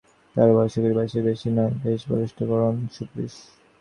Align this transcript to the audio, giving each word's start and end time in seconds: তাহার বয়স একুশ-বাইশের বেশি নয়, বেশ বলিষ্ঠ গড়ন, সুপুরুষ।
তাহার 0.35 0.51
বয়স 0.55 0.73
একুশ-বাইশের 0.77 1.23
বেশি 1.23 1.49
নয়, 1.49 1.73
বেশ 1.83 2.01
বলিষ্ঠ 2.09 2.37
গড়ন, 2.43 2.75
সুপুরুষ। 2.91 3.33